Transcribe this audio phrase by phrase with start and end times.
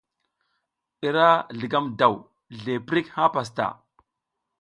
[1.07, 2.15] I ra zligam daw
[2.59, 3.71] zle prik ha pastaʼa.